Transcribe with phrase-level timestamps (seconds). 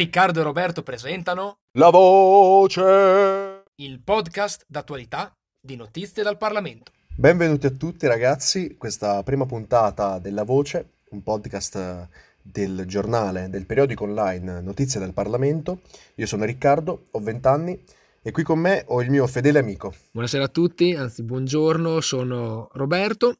[0.00, 3.64] Riccardo e Roberto presentano La voce!
[3.82, 5.30] il podcast d'attualità
[5.60, 6.90] di notizie dal Parlamento.
[7.14, 12.08] Benvenuti a tutti ragazzi, questa prima puntata della voce, un podcast eh,
[12.40, 15.82] del giornale, del periodico online Notizie del Parlamento.
[16.14, 17.84] Io sono Riccardo, ho 20 anni
[18.22, 19.92] e qui con me ho il mio fedele amico.
[20.12, 23.34] Buonasera a tutti, anzi buongiorno, sono Roberto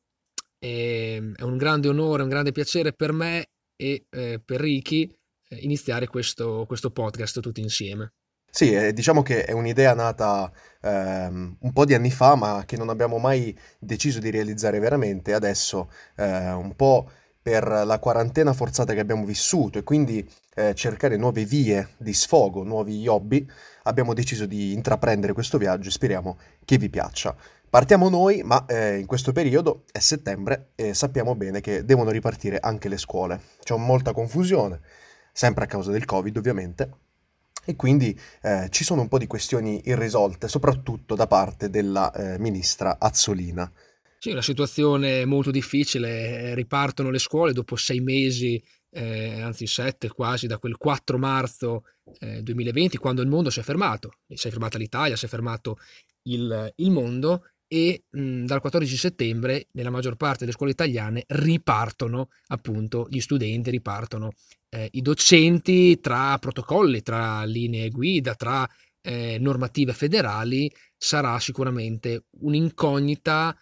[0.58, 5.10] e è un grande onore, un grande piacere per me e eh, per Ricky
[5.60, 8.12] iniziare questo, questo podcast tutti insieme.
[8.52, 10.50] Sì, eh, diciamo che è un'idea nata
[10.82, 15.34] ehm, un po' di anni fa, ma che non abbiamo mai deciso di realizzare veramente.
[15.34, 17.08] Adesso, eh, un po'
[17.40, 22.64] per la quarantena forzata che abbiamo vissuto e quindi eh, cercare nuove vie di sfogo,
[22.64, 23.46] nuovi hobby,
[23.84, 27.34] abbiamo deciso di intraprendere questo viaggio e speriamo che vi piaccia.
[27.70, 32.58] Partiamo noi, ma eh, in questo periodo è settembre e sappiamo bene che devono ripartire
[32.60, 33.40] anche le scuole.
[33.62, 34.80] C'è molta confusione,
[35.32, 36.90] sempre a causa del Covid ovviamente,
[37.64, 42.38] e quindi eh, ci sono un po' di questioni irrisolte, soprattutto da parte della eh,
[42.38, 43.70] ministra Azzolina.
[44.18, 50.46] Sì, una situazione molto difficile, ripartono le scuole dopo sei mesi, eh, anzi sette quasi,
[50.46, 51.84] da quel 4 marzo
[52.18, 55.78] eh, 2020, quando il mondo si è fermato, si è fermata l'Italia, si è fermato
[56.24, 62.30] il, il mondo e mh, dal 14 settembre nella maggior parte delle scuole italiane ripartono
[62.48, 64.32] appunto gli studenti, ripartono
[64.70, 68.68] eh, i docenti tra protocolli, tra linee guida, tra
[69.02, 73.56] eh, normative federali, sarà sicuramente un'incognita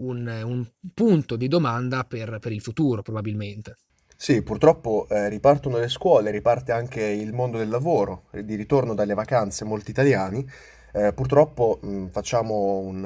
[0.00, 3.76] un, un punto di domanda per, per il futuro probabilmente.
[4.16, 9.14] Sì, purtroppo eh, ripartono le scuole, riparte anche il mondo del lavoro, di ritorno dalle
[9.14, 10.44] vacanze molti italiani.
[10.92, 13.04] Eh, purtroppo mh, facciamo un,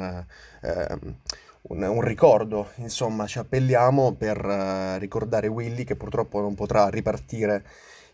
[0.63, 0.99] eh,
[1.63, 7.65] un, un ricordo, insomma, ci appelliamo per eh, ricordare Willy che purtroppo non potrà ripartire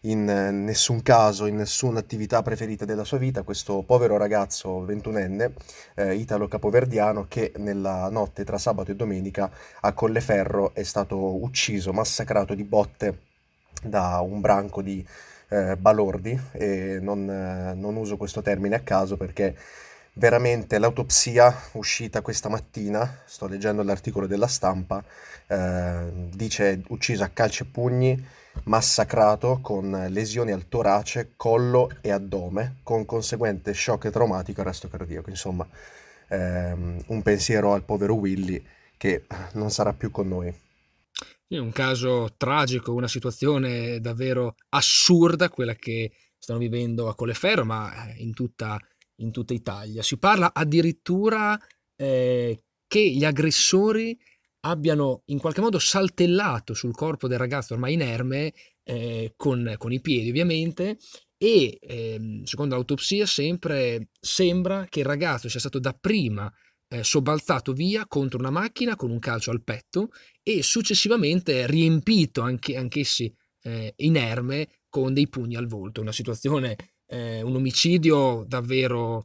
[0.02, 5.54] in eh, nessun caso, in nessuna attività preferita della sua vita, questo povero ragazzo ventunenne,
[5.94, 11.92] eh, italo capoverdiano, che nella notte tra sabato e domenica a Colleferro è stato ucciso,
[11.92, 13.26] massacrato di botte
[13.82, 15.04] da un branco di
[15.48, 16.38] eh, balordi.
[16.52, 19.56] E non, eh, non uso questo termine a caso perché
[20.18, 25.02] veramente l'autopsia uscita questa mattina, sto leggendo l'articolo della stampa,
[25.46, 28.26] eh, dice ucciso a calci e pugni,
[28.64, 35.30] massacrato con lesioni al torace, collo e addome, con conseguente shock traumatico e arresto cardiaco.
[35.30, 35.66] Insomma,
[36.28, 38.62] ehm, un pensiero al povero Willy
[38.96, 40.52] che non sarà più con noi.
[41.46, 48.12] È un caso tragico, una situazione davvero assurda quella che stanno vivendo a Colleferro, ma
[48.16, 48.78] in tutta,
[49.20, 50.02] in tutta Italia.
[50.02, 51.58] Si parla addirittura
[51.96, 54.18] eh, che gli aggressori
[54.60, 58.52] abbiano in qualche modo saltellato sul corpo del ragazzo ormai inerme,
[58.82, 60.98] eh, con, con, i piedi ovviamente,
[61.36, 66.52] e eh, secondo l'autopsia sempre sembra che il ragazzo sia stato dapprima
[66.88, 70.10] eh, sobbalzato via contro una macchina con un calcio al petto
[70.42, 76.00] e successivamente riempito anche, anch'essi eh, inerme con dei pugni al volto.
[76.00, 76.76] Una situazione,
[77.08, 79.24] eh, un omicidio davvero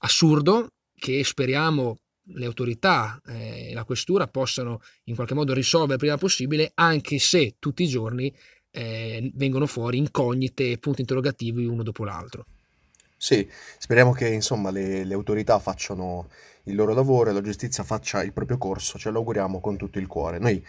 [0.00, 1.98] assurdo che speriamo
[2.30, 7.56] le autorità e eh, la questura possano in qualche modo risolvere prima possibile, anche se
[7.58, 8.34] tutti i giorni
[8.70, 12.46] eh, vengono fuori incognite e punti interrogativi uno dopo l'altro.
[13.18, 13.48] Sì,
[13.78, 16.28] speriamo che insomma le, le, autorità facciano
[16.64, 19.98] il loro lavoro e la giustizia faccia il proprio corso, ce lo auguriamo con tutto
[19.98, 20.38] il cuore.
[20.38, 20.62] Noi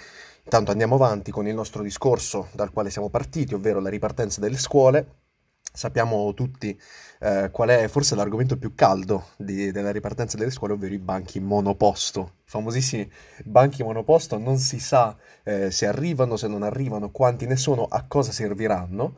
[0.43, 4.57] intanto andiamo avanti con il nostro discorso dal quale siamo partiti, ovvero la ripartenza delle
[4.57, 5.25] scuole.
[5.71, 6.79] Sappiamo tutti
[7.19, 11.39] eh, qual è forse l'argomento più caldo di, della ripartenza delle scuole, ovvero i banchi
[11.39, 12.33] monoposto.
[12.39, 13.09] I famosissimi
[13.43, 18.05] banchi monoposto, non si sa eh, se arrivano, se non arrivano, quanti ne sono, a
[18.07, 19.17] cosa serviranno.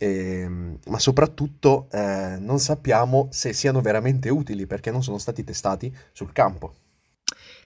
[0.00, 5.42] E, ehm, ma soprattutto eh, non sappiamo se siano veramente utili perché non sono stati
[5.42, 6.74] testati sul campo.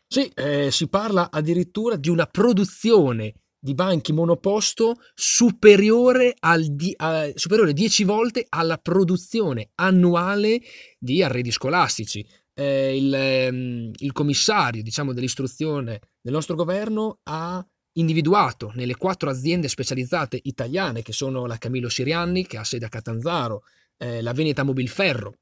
[0.06, 3.32] Sì, eh, si parla addirittura di una produzione
[3.64, 10.60] di banchi monoposto superiore, al di, a, superiore 10 volte alla produzione annuale
[10.98, 12.26] di arredi scolastici.
[12.54, 19.68] Eh, il, ehm, il, commissario diciamo, dell'istruzione del nostro governo ha individuato nelle quattro aziende
[19.68, 23.62] specializzate italiane che sono la Camillo Sirianni che ha sede a Catanzaro,
[23.96, 25.38] eh, la Veneta Mobilferro,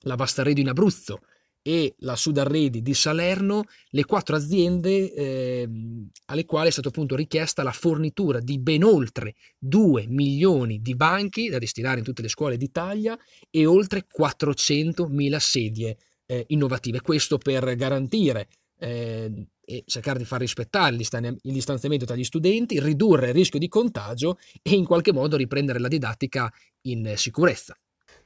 [0.00, 1.20] la Bastarredo in Abruzzo,
[1.66, 5.68] e la Sudarredi di Salerno, le quattro aziende eh,
[6.26, 11.48] alle quali è stata appunto richiesta la fornitura di ben oltre 2 milioni di banchi
[11.48, 13.18] da destinare in tutte le scuole d'Italia
[13.48, 15.96] e oltre 400 mila sedie
[16.26, 17.00] eh, innovative.
[17.00, 23.28] Questo per garantire eh, e cercare di far rispettare il distanziamento tra gli studenti, ridurre
[23.28, 26.52] il rischio di contagio e in qualche modo riprendere la didattica
[26.82, 27.74] in sicurezza.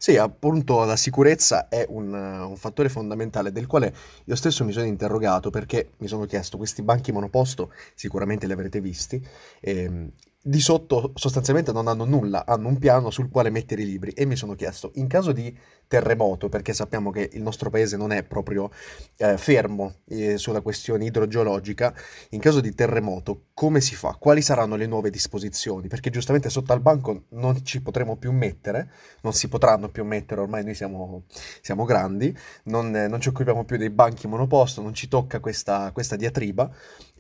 [0.01, 3.93] Sì, appunto la sicurezza è un, un, fattore fondamentale del quale
[4.27, 8.81] io stesso mi sono interrogato perché mi sono chiesto, questi banchi monoposto sicuramente li avrete
[8.81, 9.21] visti,
[9.61, 10.09] ehm,
[10.41, 14.25] di sotto sostanzialmente non hanno nulla, hanno un piano sul quale mettere i libri e
[14.25, 15.57] mi sono chiesto, in caso di
[15.89, 18.71] terremoto, perché sappiamo che il nostro paese non è proprio
[19.17, 21.93] eh, fermo eh, sulla questione idrogeologica,
[22.31, 24.17] in caso di terremoto come si fa?
[24.19, 25.89] Quali saranno le nuove disposizioni?
[25.89, 28.91] Perché giustamente sotto al banco non ci potremo più mettere,
[29.23, 31.25] non si potranno più mettere, ormai noi siamo,
[31.61, 35.91] siamo grandi, non, eh, non, ci occupiamo più dei banchi monoposto, non ci tocca questa,
[35.93, 36.71] questa diatriba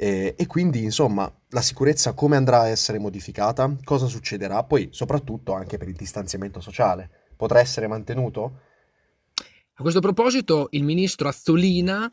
[0.00, 3.74] e quindi insomma la sicurezza come andrà a essere modificata?
[3.84, 4.64] Cosa succederà?
[4.64, 8.60] Poi soprattutto anche per il distanziamento sociale potrà essere mantenuto?
[9.74, 12.12] A questo proposito, il ministro Azzolina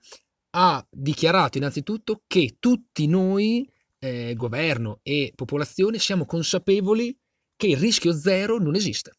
[0.51, 3.67] ha dichiarato innanzitutto che tutti noi,
[3.97, 7.17] eh, governo e popolazione, siamo consapevoli
[7.55, 9.13] che il rischio zero non esiste.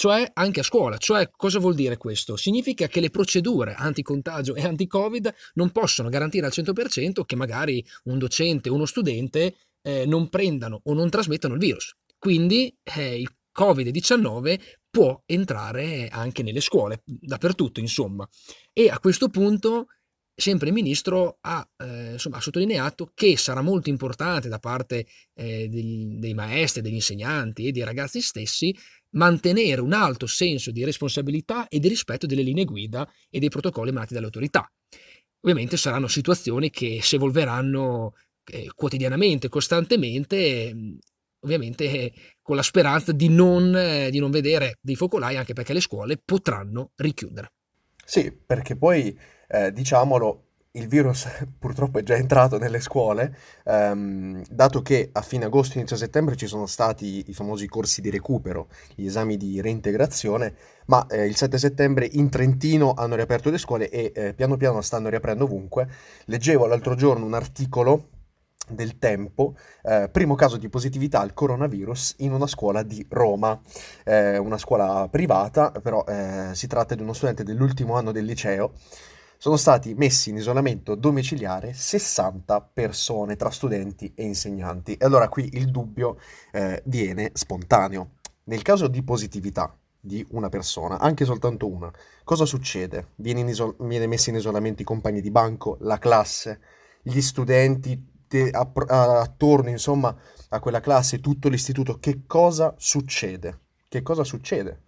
[0.00, 0.96] Cioè anche a scuola.
[0.96, 2.34] Cioè cosa vuol dire questo?
[2.34, 8.16] Significa che le procedure anti-contagio e anti-covid non possono garantire al 100% che magari un
[8.16, 11.94] docente o uno studente eh, non prendano o non trasmettano il virus.
[12.16, 14.58] Quindi eh, il Covid-19
[14.88, 18.26] può entrare anche nelle scuole, dappertutto insomma.
[18.72, 19.88] E a questo punto
[20.34, 25.68] sempre il ministro ha, eh, insomma, ha sottolineato che sarà molto importante da parte eh,
[25.68, 28.74] dei, dei, maestri, degli insegnanti e dei ragazzi stessi
[29.12, 33.90] mantenere un alto senso di responsabilità e di rispetto delle linee guida e dei protocolli
[33.90, 34.70] emanati dalle autorità.
[35.40, 38.14] Ovviamente saranno situazioni che si evolveranno
[38.44, 40.98] eh, quotidianamente, costantemente
[41.40, 42.12] ovviamente eh,
[42.42, 46.20] con la speranza di non, eh, di non vedere dei focolai, anche perché le scuole
[46.22, 47.52] potranno richiudere.
[48.04, 49.16] Sì, perché poi,
[49.48, 51.26] eh, diciamolo, il virus
[51.58, 56.46] purtroppo è già entrato nelle scuole, ehm, dato che a fine agosto, inizio settembre ci
[56.46, 60.54] sono stati i famosi corsi di recupero, gli esami di reintegrazione,
[60.86, 64.80] ma eh, il 7 settembre in Trentino hanno riaperto le scuole e eh, piano piano
[64.80, 65.88] stanno riaprendo ovunque.
[66.26, 68.08] Leggevo l'altro giorno un articolo
[68.68, 73.60] del tempo, eh, primo caso di positività al coronavirus in una scuola di Roma,
[74.04, 78.72] eh, una scuola privata, però eh, si tratta di uno studente dell'ultimo anno del liceo.
[79.42, 84.96] Sono stati messi in isolamento domiciliare 60 persone tra studenti e insegnanti.
[84.96, 86.18] E allora qui il dubbio
[86.52, 88.16] eh, viene spontaneo.
[88.44, 91.90] Nel caso di positività di una persona, anche soltanto una,
[92.22, 93.12] cosa succede?
[93.14, 96.60] Viene, isol- viene messi in isolamento i compagni di banco, la classe,
[97.00, 100.14] gli studenti, te, a, a, attorno, insomma,
[100.50, 103.58] a quella classe, tutto l'istituto, che cosa succede?
[103.88, 104.82] Che cosa succede?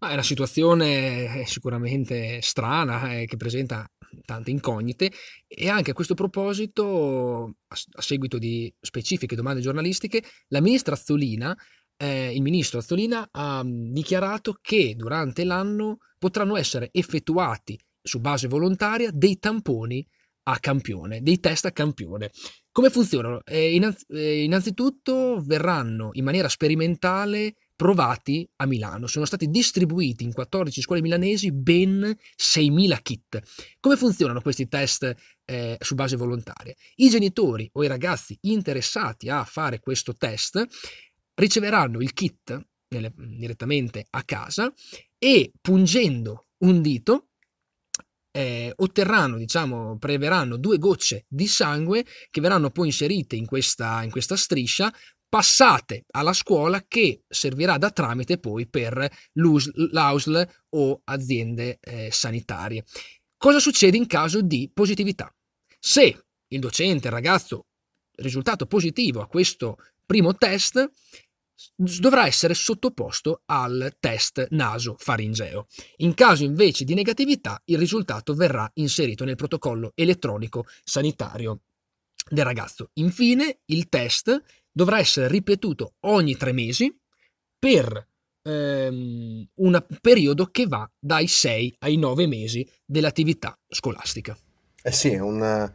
[0.00, 3.84] Ma è una situazione eh, sicuramente strana, eh, che presenta
[4.24, 5.10] tante incognite
[5.46, 11.56] e anche a questo proposito, a, seguito di specifiche domande giornalistiche, la ministra Azzolina,
[11.96, 18.46] eh, il ministro Azzolina ha mm, dichiarato che durante l'anno potranno essere effettuati su base
[18.46, 20.06] volontaria dei tamponi
[20.44, 22.30] a campione, dei test a campione.
[22.70, 23.42] Come funzionano?
[23.44, 23.78] Eh,
[24.08, 29.06] eh, innanzitutto verranno in maniera sperimentale provati a Milano.
[29.06, 33.40] Sono stati distribuiti in 14 scuole milanesi ben 6.000 kit.
[33.78, 35.14] Come funzionano questi test
[35.44, 36.74] eh, su base volontaria?
[36.96, 40.66] I genitori o i ragazzi interessati a fare questo test
[41.34, 44.72] riceveranno il kit nelle, direttamente a casa
[45.16, 47.28] e pungendo un dito
[48.32, 54.10] eh, otterranno, diciamo, preveranno due gocce di sangue che verranno poi inserite in questa, in
[54.10, 54.92] questa striscia
[55.28, 62.84] passate alla scuola che servirà da tramite poi per l'AUSL o aziende eh, sanitarie.
[63.36, 65.32] Cosa succede in caso di positività?
[65.78, 67.66] Se il docente, il ragazzo,
[68.16, 70.90] risultato positivo a questo primo test,
[71.74, 75.66] dovrà essere sottoposto al test naso-faringeo.
[75.98, 81.60] In caso invece di negatività, il risultato verrà inserito nel protocollo elettronico sanitario
[82.28, 82.90] del ragazzo.
[82.94, 84.42] Infine, il test
[84.78, 86.96] dovrà essere ripetuto ogni tre mesi
[87.58, 88.06] per
[88.42, 94.38] ehm, un periodo che va dai 6 ai 9 mesi dell'attività scolastica.
[94.80, 95.68] Eh sì, un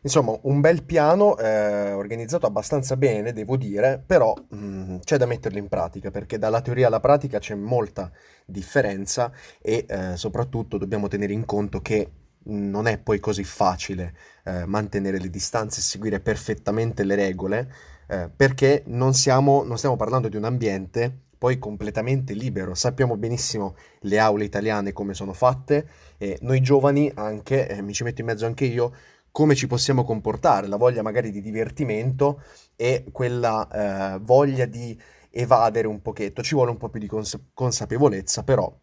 [0.00, 5.26] Insomma, un bel piano eh, organizzato abbastanza bene, devo dire, però mh, mm, c'è da
[5.26, 8.10] metterlo in pratica perché dalla teoria alla pratica c'è molta
[8.46, 12.10] differenza e eh, soprattutto dobbiamo tenere in conto che
[12.44, 17.72] non è poi così facile eh, mantenere le distanze e seguire perfettamente le regole
[18.08, 22.74] eh, perché non, siamo, non stiamo parlando di un ambiente poi completamente libero.
[22.74, 25.88] Sappiamo benissimo le aule italiane come sono fatte
[26.18, 28.92] e noi giovani anche, eh, mi ci metto in mezzo anche io,
[29.30, 32.42] come ci possiamo comportare, la voglia magari di divertimento
[32.74, 34.98] e quella eh, voglia di
[35.30, 36.42] evadere un pochetto.
[36.42, 38.74] Ci vuole un po' più di cons- consapevolezza, però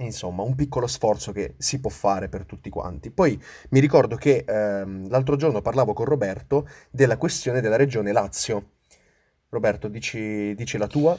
[0.00, 3.10] Insomma, un piccolo sforzo che si può fare per tutti quanti.
[3.10, 3.40] Poi
[3.70, 8.70] mi ricordo che ehm, l'altro giorno parlavo con Roberto della questione della regione Lazio.
[9.48, 11.18] Roberto, dici, dici la tua?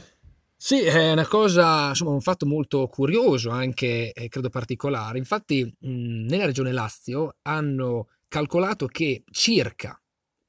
[0.56, 5.18] Sì, è una cosa, insomma, un fatto molto curioso, anche eh, credo particolare.
[5.18, 10.00] Infatti, mh, nella regione Lazio hanno calcolato che circa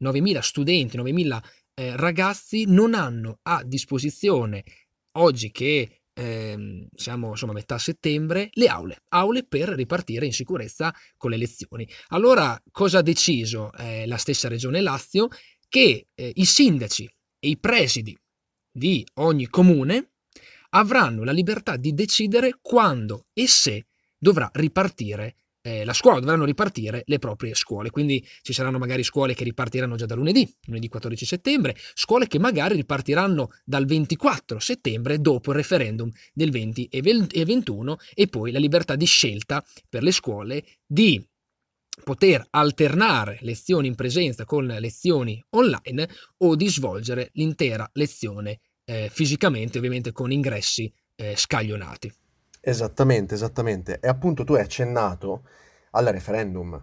[0.03, 1.39] 9.000 studenti, 9.000
[1.73, 4.63] eh, ragazzi non hanno a disposizione,
[5.13, 10.93] oggi che ehm, siamo insomma a metà settembre, le aule, aule per ripartire in sicurezza
[11.17, 11.87] con le lezioni.
[12.09, 15.27] Allora, cosa ha deciso eh, la stessa Regione Lazio?
[15.67, 18.17] Che eh, i sindaci e i presidi
[18.71, 20.11] di ogni comune
[20.69, 23.87] avranno la libertà di decidere quando e se
[24.17, 27.89] dovrà ripartire eh, la scuola, dovranno ripartire le proprie scuole.
[27.89, 32.39] Quindi ci saranno magari scuole che ripartiranno già da lunedì, lunedì 14 settembre, scuole che
[32.39, 37.01] magari ripartiranno dal 24 settembre dopo il referendum del 20 e
[37.45, 41.23] 21 e poi la libertà di scelta per le scuole di
[42.03, 49.77] poter alternare lezioni in presenza con lezioni online o di svolgere l'intera lezione eh, fisicamente,
[49.77, 52.11] ovviamente con ingressi eh, scaglionati.
[52.63, 53.99] Esattamente, esattamente.
[53.99, 55.43] E appunto tu hai accennato
[55.91, 56.79] al referendum.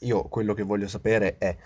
[0.00, 1.56] Io quello che voglio sapere è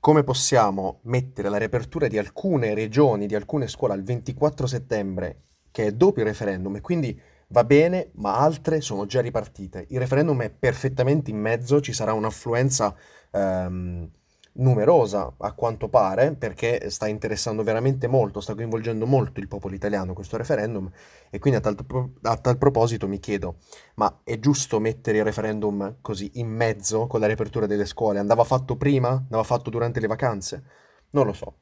[0.00, 5.86] come possiamo mettere la riapertura di alcune regioni, di alcune scuole al 24 settembre, che
[5.86, 9.86] è dopo il referendum, e quindi va bene, ma altre sono già ripartite.
[9.90, 12.96] Il referendum è perfettamente in mezzo, ci sarà un'affluenza
[13.30, 14.10] ehm,
[14.54, 20.12] numerosa a quanto pare, perché sta interessando veramente molto, sta coinvolgendo molto il popolo italiano
[20.12, 20.90] questo referendum
[21.30, 21.76] e quindi a tal,
[22.22, 23.58] a tal, proposito mi chiedo,
[23.94, 28.18] ma è giusto mettere il referendum così in mezzo con la riapertura delle scuole?
[28.18, 29.10] Andava fatto prima?
[29.10, 30.64] Andava fatto durante le vacanze?
[31.10, 31.56] Non lo so.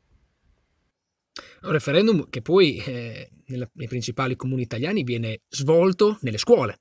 [1.62, 6.80] Un referendum che poi eh, nei principali comuni italiani viene svolto nelle scuole.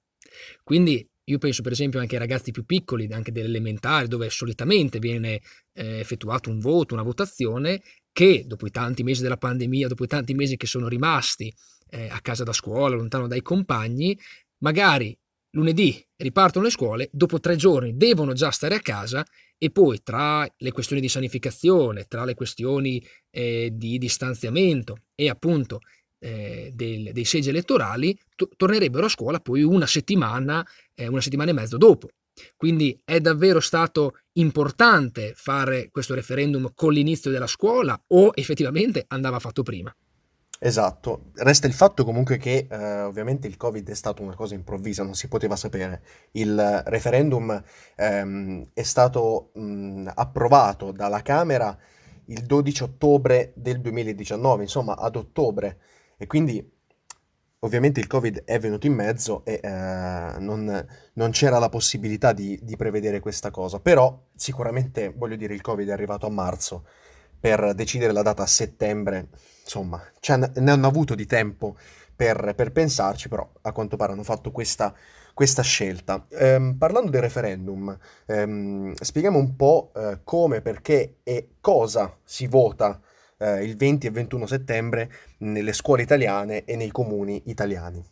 [0.63, 5.41] Quindi io penso per esempio anche ai ragazzi più piccoli, anche dell'elementare, dove solitamente viene
[5.73, 7.81] eh, effettuato un voto, una votazione,
[8.11, 11.53] che dopo i tanti mesi della pandemia, dopo i tanti mesi che sono rimasti
[11.91, 14.17] eh, a casa da scuola, lontano dai compagni,
[14.63, 15.15] magari
[15.51, 19.25] lunedì ripartono le scuole, dopo tre giorni devono già stare a casa
[19.57, 25.79] e poi tra le questioni di sanificazione, tra le questioni eh, di distanziamento e appunto
[26.19, 31.51] eh, del, dei seggi elettorali to- tornerebbero a scuola poi una settimana, eh, una settimana
[31.51, 32.09] e mezzo dopo.
[32.55, 39.39] Quindi è davvero stato importante fare questo referendum con l'inizio della scuola o effettivamente andava
[39.39, 39.93] fatto prima?
[40.61, 45.03] Esatto, resta il fatto comunque che eh, ovviamente il Covid è stato una cosa improvvisa,
[45.03, 46.01] non si poteva sapere.
[46.31, 47.63] Il referendum
[47.95, 51.77] ehm, è stato mh, approvato dalla Camera
[52.25, 55.79] il 12 ottobre del 2019, insomma ad ottobre
[56.21, 56.77] e quindi
[57.59, 62.59] ovviamente il Covid è venuto in mezzo e eh, non, non, c'era la possibilità di,
[62.61, 63.79] di, prevedere questa cosa.
[63.79, 66.85] Però sicuramente, voglio dire, il Covid è arrivato a marzo
[67.39, 69.29] per decidere la data a settembre.
[69.63, 71.77] Insomma, ne hanno avuto di tempo
[72.13, 74.93] per, per, pensarci, però a quanto pare hanno fatto questa,
[75.33, 76.25] questa scelta.
[76.31, 82.99] Ehm, parlando del referendum, ehm, spieghiamo un po' eh, come, perché e cosa si vota
[83.39, 88.03] eh, il 20 e 21 settembre nelle scuole italiane e nei comuni italiani.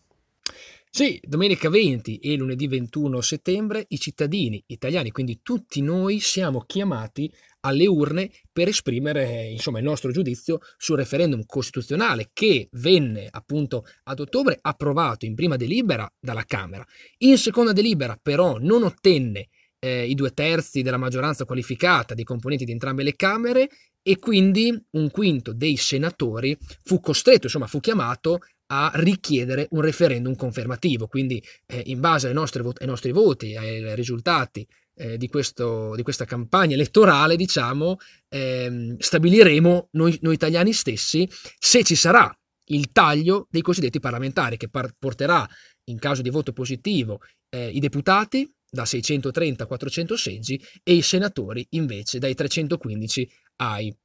[0.90, 7.32] Sì, domenica 20 e lunedì 21 settembre i cittadini italiani, quindi tutti noi, siamo chiamati
[7.60, 14.22] alle urne per esprimere insomma, il nostro giudizio sul referendum costituzionale che venne appunto ad
[14.22, 16.86] ottobre approvato in prima delibera dalla Camera.
[17.20, 22.66] In seconda delibera però non ottenne eh, i due terzi della maggioranza qualificata dei componenti
[22.66, 23.70] di entrambe le Camere
[24.08, 30.34] e quindi un quinto dei senatori fu costretto, insomma fu chiamato a richiedere un referendum
[30.34, 35.28] confermativo, quindi eh, in base ai nostri, voti, ai nostri voti, ai risultati eh, di,
[35.28, 37.98] questo, di, questa campagna elettorale, diciamo,
[38.30, 42.34] ehm, stabiliremo noi, noi, italiani stessi se ci sarà
[42.70, 45.46] il taglio dei cosiddetti parlamentari che par- porterà
[45.90, 51.02] in caso di voto positivo eh, i deputati da 630 a 400 seggi e i
[51.02, 53.96] senatori invece dai 315 ai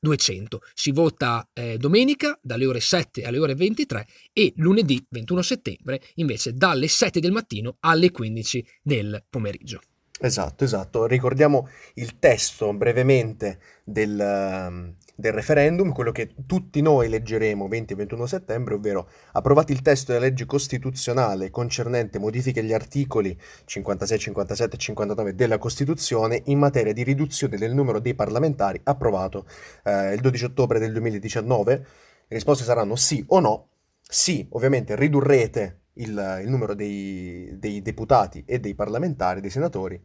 [0.00, 0.60] 200.
[0.74, 6.54] Si vota eh, domenica dalle ore 7 alle ore 23 e lunedì 21 settembre invece
[6.54, 9.80] dalle 7 del mattino alle 15 del pomeriggio.
[10.22, 11.06] Esatto, esatto.
[11.06, 17.96] Ricordiamo il testo brevemente del, ehm, del referendum, quello che tutti noi leggeremo 20 e
[17.96, 24.74] 21 settembre, ovvero approvati il testo della legge costituzionale concernente modifiche agli articoli 56, 57
[24.74, 29.46] e 59 della Costituzione in materia di riduzione del numero dei parlamentari approvato
[29.84, 31.72] eh, il 12 ottobre del 2019.
[31.74, 31.86] Le
[32.28, 33.68] risposte saranno sì o no.
[34.00, 40.00] Sì, ovviamente ridurrete il, il numero dei, dei, deputati e dei parlamentari, dei senatori,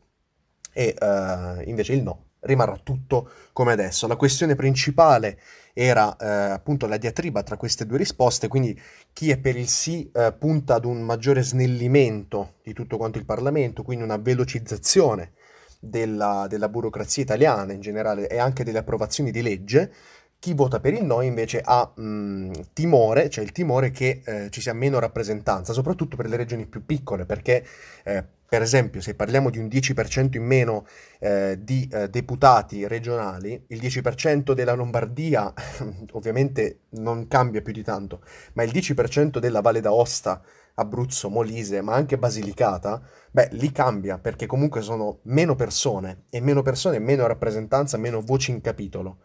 [0.74, 4.08] e uh, invece il no rimarrà tutto come adesso.
[4.08, 5.38] La questione principale
[5.74, 8.80] era eh, appunto la diatriba tra queste due risposte, quindi
[9.12, 13.26] chi è per il sì eh, punta ad un maggiore snellimento di tutto quanto il
[13.26, 15.34] Parlamento, quindi una velocizzazione
[15.80, 19.92] della, della burocrazia italiana in generale e anche delle approvazioni di legge,
[20.40, 24.62] chi vota per il no invece ha mh, timore, cioè il timore che eh, ci
[24.62, 27.66] sia meno rappresentanza, soprattutto per le regioni più piccole, perché
[28.04, 30.86] eh, per esempio se parliamo di un 10% in meno
[31.20, 35.54] eh, di eh, deputati regionali, il 10% della Lombardia
[36.14, 38.22] ovviamente non cambia più di tanto,
[38.54, 40.42] ma il 10% della Valle d'Aosta,
[40.76, 46.62] Abruzzo, Molise, ma anche Basilicata, beh, lì cambia perché comunque sono meno persone e meno
[46.62, 49.20] persone, meno rappresentanza, meno voci in capitolo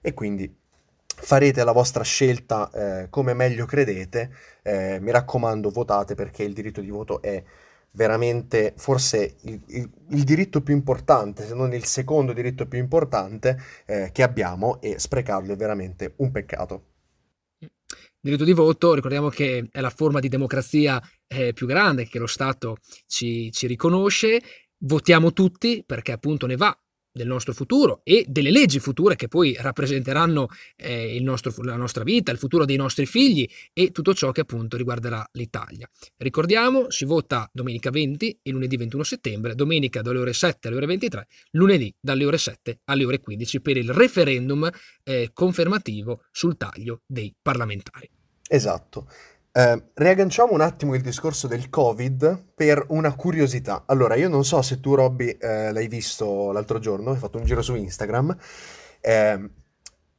[0.00, 0.54] e quindi
[1.14, 4.30] farete la vostra scelta eh, come meglio credete.
[4.62, 7.42] Eh, mi raccomando, votate perché il diritto di voto è
[7.92, 13.58] veramente forse il, il, il, diritto più importante, se non il secondo diritto più importante
[13.86, 16.86] eh, che abbiamo e sprecarlo è veramente un peccato.
[17.58, 17.70] Il
[18.20, 22.28] diritto di voto, ricordiamo che è la forma di democrazia eh, più grande che lo
[22.28, 24.40] Stato ci, ci riconosce,
[24.78, 26.76] votiamo tutti perché appunto ne va
[27.12, 32.32] del nostro futuro e delle leggi future che poi rappresenteranno eh, nostro, la nostra vita,
[32.32, 35.88] il futuro dei nostri figli e tutto ciò che appunto riguarderà l'Italia.
[36.16, 40.86] Ricordiamo, si vota domenica 20 e lunedì 21 settembre, domenica dalle ore 7 alle ore
[40.86, 44.70] 23, lunedì dalle ore 7 alle ore 15 per il referendum
[45.04, 48.08] eh, confermativo sul taglio dei parlamentari.
[48.48, 49.06] Esatto.
[49.54, 53.84] Eh, riagganciamo un attimo il discorso del Covid per una curiosità.
[53.86, 57.44] Allora, io non so se tu, Robby, eh, l'hai visto l'altro giorno, hai fatto un
[57.44, 58.34] giro su Instagram.
[59.00, 59.50] Eh,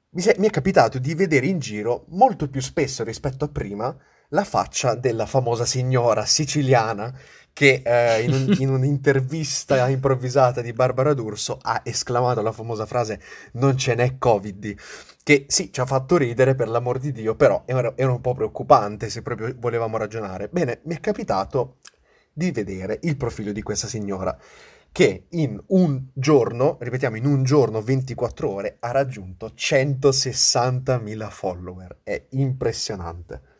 [0.09, 3.97] mi, è, mi è capitato di vedere in giro molto più spesso rispetto a prima
[4.29, 7.11] la faccia della famosa signora siciliana
[7.53, 13.21] che eh, in, un, in, un'intervista improvvisata di Barbara D'Urso ha esclamato la famosa frase
[13.53, 14.75] non ce n'è Covid,
[15.23, 18.33] che sì, ci ha fatto ridere per l'amor di Dio, però era, era un po'
[18.33, 20.49] preoccupante se proprio volevamo ragionare.
[20.49, 21.77] Bene, mi è capitato
[22.33, 24.35] di vedere il profilo di questa signora
[24.91, 31.97] che in un giorno, ripetiamo in un giorno 24 ore, ha raggiunto 160.000 follower.
[32.03, 33.52] È impressionante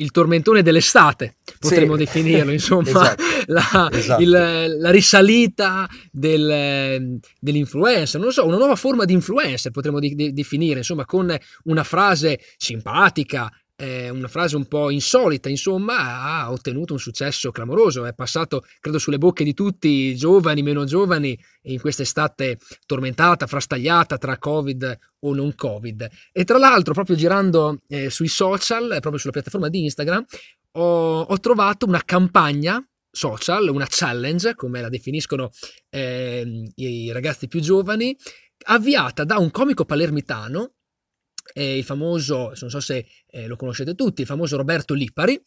[0.00, 2.04] il tormentone dell'estate, potremmo sì.
[2.04, 3.22] definirlo, insomma, esatto.
[3.46, 4.22] La, esatto.
[4.22, 10.32] Il, la, risalita del, dell'influencer, non so, una nuova forma di influencer potremmo di, di,
[10.32, 11.34] definire, insomma, con
[11.64, 18.04] una frase simpatica, eh, una frase un po' insolita, insomma, ha ottenuto un successo clamoroso,
[18.04, 24.18] è passato, credo, sulle bocche di tutti, giovani, meno giovani, in questa estate tormentata, frastagliata
[24.18, 26.08] tra Covid o non Covid.
[26.30, 30.24] E tra l'altro, proprio girando eh, sui social, proprio sulla piattaforma di Instagram,
[30.72, 35.50] ho, ho trovato una campagna social, una challenge, come la definiscono
[35.88, 38.14] eh, i ragazzi più giovani,
[38.66, 40.74] avviata da un comico palermitano
[41.52, 45.40] eh, il famoso, non so se eh, lo conoscete tutti, il famoso Roberto Lipari,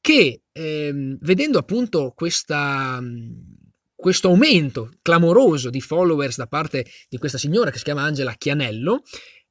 [0.00, 3.02] che ehm, vedendo appunto questa,
[3.94, 9.02] questo aumento clamoroso di followers da parte di questa signora che si chiama Angela Chianello,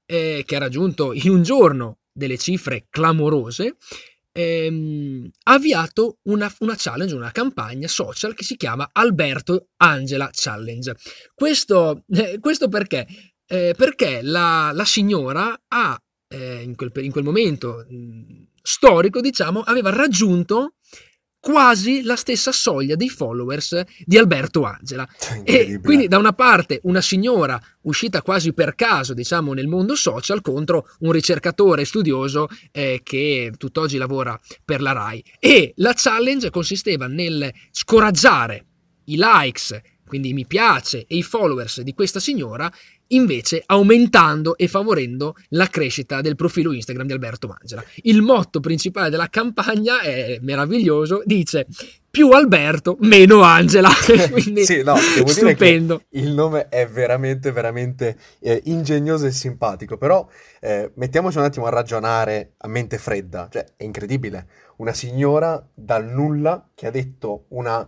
[0.05, 3.77] eh, che ha raggiunto in un giorno delle cifre clamorose,
[4.31, 10.95] ehm, ha avviato una, una, challenge, una campagna social che si chiama Alberto Angela Challenge.
[11.33, 13.05] Questo, eh, questo perché?
[13.47, 19.61] Eh, perché la, la, signora ha, eh, in, quel, in, quel, momento mh, storico, diciamo,
[19.61, 20.73] aveva raggiunto
[21.39, 25.07] quasi la stessa soglia dei followers di Alberto Angela.
[25.43, 30.41] E quindi da una parte una signora uscita quasi per caso, diciamo, nel mondo social
[30.41, 35.23] contro un ricercatore studioso eh, che tutt'oggi lavora per la RAI.
[35.39, 38.65] E la challenge consisteva nel scoraggiare
[39.05, 42.71] i likes, quindi mi piace e i followers di questa signora
[43.07, 47.83] invece aumentando e favorendo la crescita del profilo Instagram di Alberto Mangela.
[48.03, 51.67] Il motto principale della campagna è meraviglioso, dice
[52.09, 53.89] più Alberto, meno Angela.
[54.31, 56.01] Quindi sì, no, stupendo.
[56.09, 60.27] il nome è veramente, veramente eh, ingegnoso e simpatico, però
[60.59, 66.05] eh, mettiamoci un attimo a ragionare a mente fredda, cioè è incredibile, una signora dal
[66.05, 67.87] nulla che ha detto una...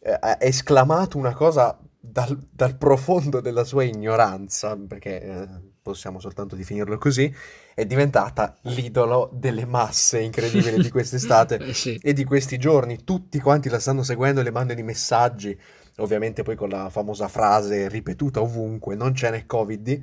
[0.00, 5.48] Eh, ha esclamato una cosa dal, dal profondo della sua ignoranza, perché eh,
[5.82, 7.32] possiamo soltanto definirlo così,
[7.74, 11.98] è diventata l'idolo delle masse incredibili di quest'estate Eh sì.
[12.02, 13.04] e di questi giorni.
[13.04, 15.58] Tutti quanti la stanno seguendo, le mandano i messaggi,
[15.98, 20.02] ovviamente poi con la famosa frase ripetuta ovunque, non ce n'è Covid.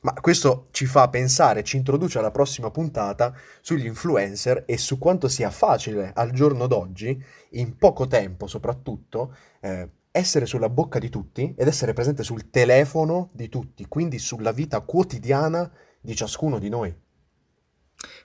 [0.00, 5.26] Ma questo ci fa pensare, ci introduce alla prossima puntata sugli influencer e su quanto
[5.28, 11.52] sia facile al giorno d'oggi, in poco tempo soprattutto, eh, essere sulla bocca di tutti
[11.56, 16.94] ed essere presente sul telefono di tutti, quindi sulla vita quotidiana di ciascuno di noi.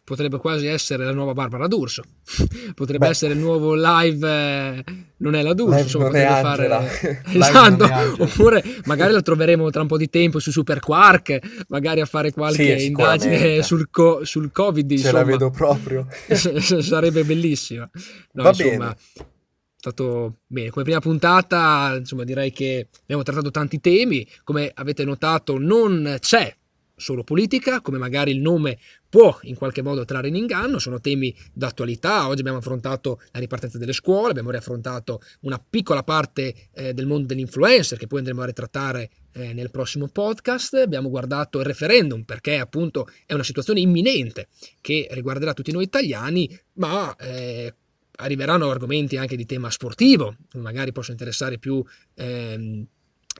[0.03, 2.03] Potrebbe quasi essere la nuova Barbara D'Urso.
[2.75, 3.11] Potrebbe Beh.
[3.11, 4.83] essere il nuovo live eh,
[5.17, 9.87] non è la D'Urso, Live insomma, potrebbe fare esatto, oppure magari la troveremo tra un
[9.87, 14.51] po' di tempo su Super Quark, magari a fare qualche Sì, indagine sul, co- sul
[14.51, 15.17] Covid, Ce insomma.
[15.19, 16.07] la vedo proprio.
[16.29, 17.89] sarebbe bellissima.
[18.33, 18.95] No, Va insomma, bene.
[19.17, 19.25] è
[19.77, 20.69] stato bene.
[20.69, 24.27] Come prima puntata, insomma, direi che abbiamo trattato tanti temi.
[24.43, 26.53] Come avete notato, non c'è
[26.95, 28.77] solo politica, come magari il nome
[29.13, 32.27] può in qualche modo trarre in inganno, sono temi d'attualità.
[32.27, 37.27] Oggi abbiamo affrontato la ripartenza delle scuole, abbiamo riaffrontato una piccola parte eh, del mondo
[37.27, 40.73] dell'influencer che poi andremo a ritrattare eh, nel prossimo podcast.
[40.73, 44.47] Abbiamo guardato il referendum perché appunto è una situazione imminente
[44.81, 47.71] che riguarderà tutti noi italiani, ma eh,
[48.15, 52.83] arriveranno argomenti anche di tema sportivo, magari possono interessare più ehm,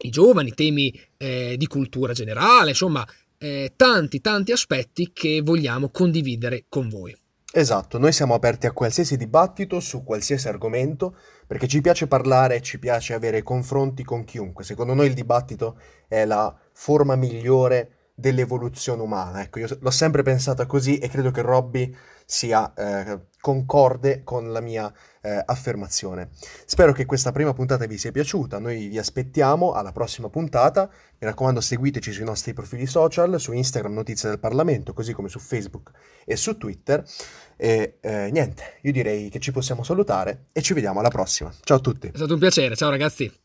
[0.02, 3.08] i giovani, temi eh, di cultura generale, insomma,
[3.44, 7.14] eh, tanti tanti aspetti che vogliamo condividere con voi.
[7.56, 12.80] Esatto, noi siamo aperti a qualsiasi dibattito su qualsiasi argomento perché ci piace parlare, ci
[12.80, 14.64] piace avere confronti con chiunque.
[14.64, 15.78] Secondo noi il dibattito
[16.08, 19.42] è la forma migliore dell'evoluzione umana.
[19.42, 21.94] Ecco, io l'ho sempre pensata così e credo che Robby
[22.26, 26.30] sia eh, concorde con la mia eh, affermazione.
[26.64, 31.28] Spero che questa prima puntata vi sia piaciuta, noi vi aspettiamo alla prossima puntata, mi
[31.28, 35.92] raccomando seguiteci sui nostri profili social, su Instagram Notizie del Parlamento, così come su Facebook
[36.24, 37.04] e su Twitter
[37.58, 41.54] e eh, niente, io direi che ci possiamo salutare e ci vediamo alla prossima.
[41.64, 42.08] Ciao a tutti!
[42.08, 43.43] È stato un piacere, ciao ragazzi.